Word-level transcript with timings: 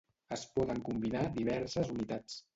Es 0.37 0.45
poden 0.55 0.81
combinar 0.87 1.23
diverses 1.37 1.95
unitats. 1.99 2.43